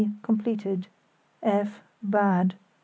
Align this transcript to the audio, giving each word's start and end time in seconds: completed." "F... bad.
completed." 0.23 0.87
"F... 1.43 1.83
bad. 2.01 2.55